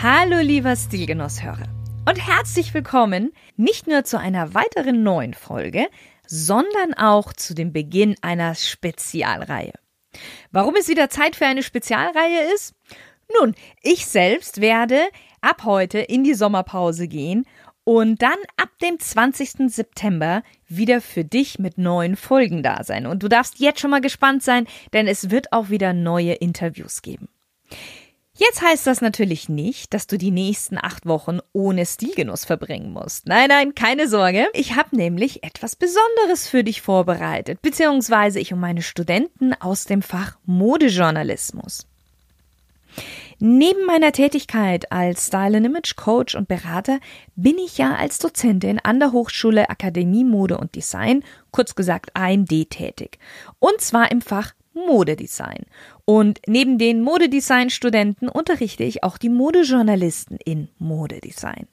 [0.00, 1.66] Hallo lieber Stilgenusshörer
[2.08, 5.88] und herzlich willkommen nicht nur zu einer weiteren neuen Folge,
[6.24, 9.72] sondern auch zu dem Beginn einer Spezialreihe.
[10.52, 12.76] Warum es wieder Zeit für eine Spezialreihe ist?
[13.40, 15.00] Nun, ich selbst werde
[15.40, 17.44] ab heute in die Sommerpause gehen
[17.82, 19.68] und dann ab dem 20.
[19.68, 23.04] September wieder für dich mit neuen Folgen da sein.
[23.04, 27.02] Und du darfst jetzt schon mal gespannt sein, denn es wird auch wieder neue Interviews
[27.02, 27.28] geben.
[28.48, 33.26] Jetzt heißt das natürlich nicht, dass du die nächsten acht Wochen ohne Stilgenuss verbringen musst.
[33.26, 34.46] Nein, nein, keine Sorge.
[34.54, 40.00] Ich habe nämlich etwas Besonderes für dich vorbereitet, beziehungsweise ich um meine Studenten aus dem
[40.00, 41.86] Fach Modejournalismus.
[43.38, 47.00] Neben meiner Tätigkeit als Style and Image Coach und Berater
[47.36, 52.70] bin ich ja als Dozentin an der Hochschule Akademie Mode und Design, kurz gesagt AMD,
[52.70, 53.18] tätig.
[53.58, 54.54] Und zwar im Fach
[54.86, 55.64] Modedesign.
[56.04, 61.68] Und neben den Modedesign-Studenten unterrichte ich auch die Modejournalisten in Modedesign.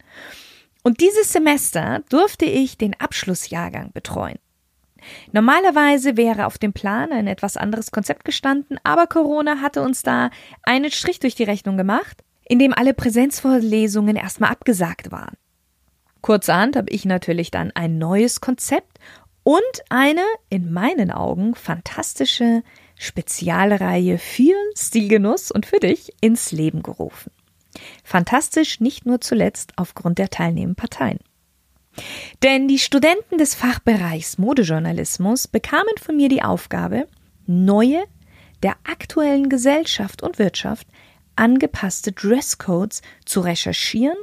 [0.83, 4.37] Und dieses Semester durfte ich den Abschlussjahrgang betreuen.
[5.31, 10.29] Normalerweise wäre auf dem Plan ein etwas anderes Konzept gestanden, aber Corona hatte uns da
[10.63, 15.35] einen Strich durch die Rechnung gemacht, in dem alle Präsenzvorlesungen erstmal abgesagt waren.
[16.21, 18.99] Kurzerhand habe ich natürlich dann ein neues Konzept
[19.43, 22.63] und eine, in meinen Augen, fantastische
[22.97, 27.31] Spezialreihe für Stilgenuss und für dich ins Leben gerufen.
[28.03, 31.19] Fantastisch nicht nur zuletzt aufgrund der teilnehmenden Parteien.
[32.43, 37.07] Denn die Studenten des Fachbereichs Modejournalismus bekamen von mir die Aufgabe,
[37.45, 38.03] neue,
[38.63, 40.87] der aktuellen Gesellschaft und Wirtschaft
[41.35, 44.17] angepasste Dresscodes zu recherchieren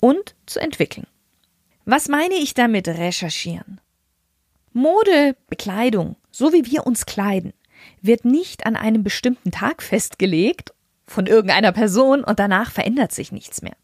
[0.00, 1.06] und zu entwickeln.
[1.84, 3.80] Was meine ich damit recherchieren?
[4.72, 7.52] Mode, Bekleidung, so wie wir uns kleiden,
[8.02, 10.72] wird nicht an einem bestimmten Tag festgelegt
[11.06, 13.76] von irgendeiner Person und danach verändert sich nichts mehr.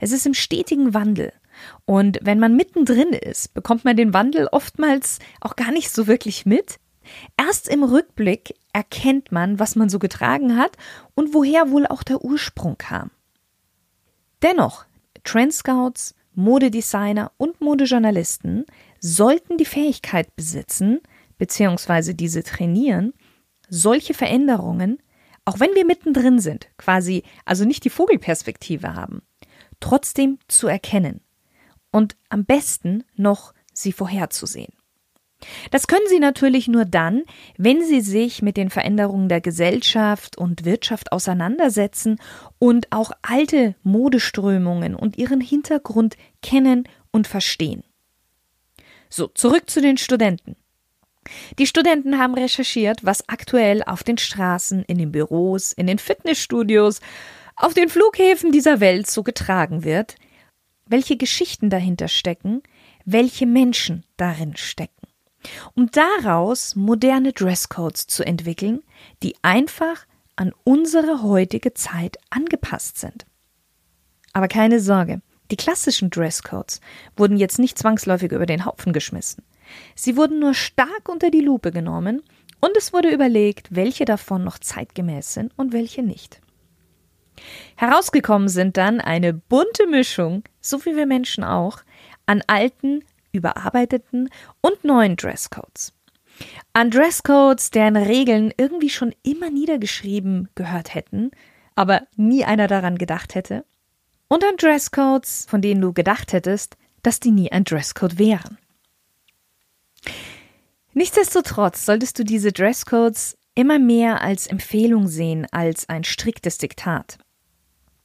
[0.00, 1.32] Es ist im stetigen Wandel.
[1.84, 6.46] Und wenn man mittendrin ist, bekommt man den Wandel oftmals auch gar nicht so wirklich
[6.46, 6.78] mit.
[7.36, 10.76] Erst im Rückblick erkennt man, was man so getragen hat
[11.14, 13.10] und woher wohl auch der Ursprung kam.
[14.42, 14.84] Dennoch,
[15.24, 18.64] Trendscouts, Modedesigner und Modejournalisten
[19.00, 21.00] sollten die Fähigkeit besitzen,
[21.38, 23.14] beziehungsweise diese trainieren,
[23.68, 24.98] solche Veränderungen,
[25.44, 29.22] auch wenn wir mittendrin sind, quasi also nicht die Vogelperspektive haben,
[29.80, 31.20] trotzdem zu erkennen
[31.90, 34.72] und am besten noch sie vorherzusehen.
[35.70, 37.22] Das können Sie natürlich nur dann,
[37.56, 42.18] wenn Sie sich mit den Veränderungen der Gesellschaft und Wirtschaft auseinandersetzen
[42.58, 47.84] und auch alte Modeströmungen und ihren Hintergrund kennen und verstehen.
[49.08, 50.56] So, zurück zu den Studenten.
[51.58, 57.00] Die Studenten haben recherchiert, was aktuell auf den Straßen, in den Büros, in den Fitnessstudios,
[57.56, 60.16] auf den Flughäfen dieser Welt so getragen wird,
[60.86, 62.62] welche Geschichten dahinter stecken,
[63.04, 64.94] welche Menschen darin stecken.
[65.74, 68.82] Um daraus moderne Dresscodes zu entwickeln,
[69.22, 70.06] die einfach
[70.36, 73.26] an unsere heutige Zeit angepasst sind.
[74.32, 76.80] Aber keine Sorge, die klassischen Dresscodes
[77.16, 79.42] wurden jetzt nicht zwangsläufig über den Haufen geschmissen.
[79.94, 82.22] Sie wurden nur stark unter die Lupe genommen
[82.60, 86.40] und es wurde überlegt, welche davon noch zeitgemäß sind und welche nicht.
[87.76, 91.78] Herausgekommen sind dann eine bunte Mischung, so wie wir Menschen auch,
[92.26, 94.28] an alten, überarbeiteten
[94.60, 95.92] und neuen Dresscodes.
[96.72, 101.30] An Dresscodes, deren Regeln irgendwie schon immer niedergeschrieben gehört hätten,
[101.74, 103.64] aber nie einer daran gedacht hätte.
[104.28, 108.58] Und an Dresscodes, von denen du gedacht hättest, dass die nie ein Dresscode wären.
[110.94, 117.18] Nichtsdestotrotz solltest du diese Dresscodes immer mehr als Empfehlung sehen als ein striktes Diktat.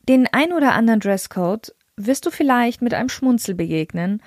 [0.09, 4.21] Den ein oder anderen Dresscode wirst du vielleicht mit einem Schmunzel begegnen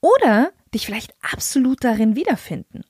[0.00, 2.84] oder dich vielleicht absolut darin wiederfinden.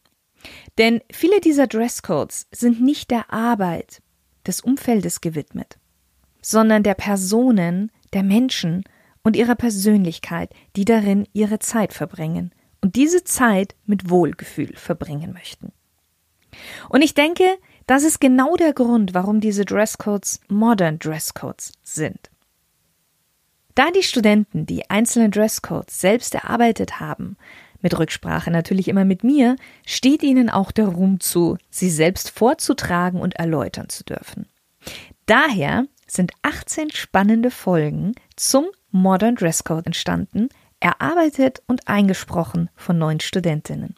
[0.77, 4.03] Denn viele dieser Dresscodes sind nicht der Arbeit
[4.47, 5.79] des Umfeldes gewidmet,
[6.43, 8.85] sondern der Personen, der Menschen
[9.25, 15.73] und ihrer Persönlichkeit, die darin ihre Zeit verbringen und diese Zeit mit Wohlgefühl verbringen möchten.
[16.89, 17.45] Und ich denke,
[17.87, 22.31] das ist genau der Grund, warum diese Dresscodes Modern Dresscodes sind.
[23.75, 27.37] Da die Studenten die einzelnen Dresscodes selbst erarbeitet haben,
[27.81, 33.21] mit Rücksprache natürlich immer mit mir, steht ihnen auch der Ruhm zu, sie selbst vorzutragen
[33.21, 34.47] und erläutern zu dürfen.
[35.27, 40.49] Daher sind 18 spannende Folgen zum Modern Dresscode entstanden,
[40.81, 43.95] erarbeitet und eingesprochen von neun Studentinnen.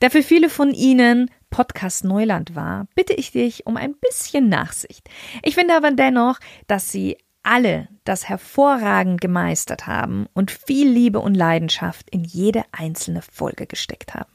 [0.00, 5.08] Da für viele von Ihnen Podcast Neuland war, bitte ich dich um ein bisschen Nachsicht.
[5.42, 11.34] Ich finde aber dennoch, dass Sie alle das hervorragend gemeistert haben und viel Liebe und
[11.34, 14.30] Leidenschaft in jede einzelne Folge gesteckt haben.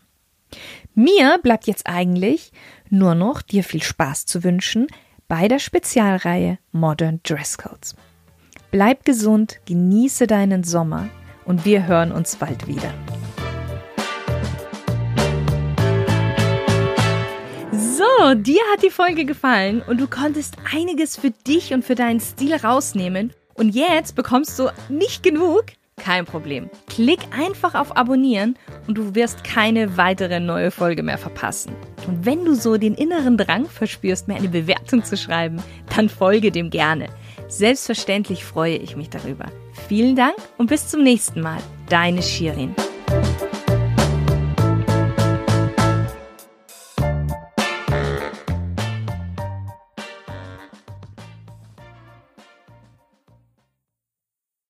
[0.94, 2.52] Mir bleibt jetzt eigentlich
[2.90, 4.88] nur noch dir viel Spaß zu wünschen
[5.28, 7.96] bei der Spezialreihe Modern Dresscodes.
[8.72, 11.10] Bleib gesund, genieße deinen Sommer
[11.48, 12.94] und wir hören uns bald wieder.
[17.72, 22.20] So, dir hat die Folge gefallen und du konntest einiges für dich und für deinen
[22.20, 23.34] Stil rausnehmen.
[23.56, 25.66] Und jetzt bekommst du nicht genug?
[25.96, 26.70] Kein Problem.
[26.88, 28.56] Klick einfach auf Abonnieren
[28.88, 31.74] und du wirst keine weitere neue Folge mehr verpassen.
[32.08, 35.62] Und wenn du so den inneren Drang verspürst, mir eine Bewertung zu schreiben,
[35.96, 37.08] dann folge dem gerne.
[37.48, 39.46] Selbstverständlich freue ich mich darüber.
[39.88, 41.60] Vielen Dank und bis zum nächsten Mal.
[41.90, 42.76] Deine Shirin.